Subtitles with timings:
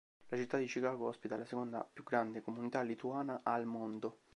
[0.29, 4.21] La città di Chicago ospita la seconda più grande comunità lituana al mondo.